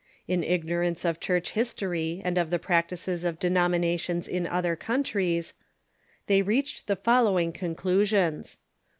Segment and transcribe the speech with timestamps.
[0.27, 5.53] In ignorance of Church history and of the prac tices of denominations in other countries,
[6.27, 8.65] the}^ reached the following conclusions: 1.